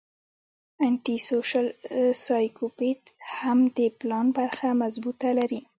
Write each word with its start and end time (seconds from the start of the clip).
انټي 0.85 1.17
سوشل 1.29 1.65
سايکوپېت 2.25 3.01
هم 3.39 3.59
د 3.77 3.79
پلان 3.99 4.25
برخه 4.37 4.67
مضبوطه 4.81 5.29
لري 5.39 5.61